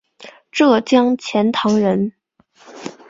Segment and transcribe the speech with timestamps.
[0.51, 2.11] 浙江钱塘人。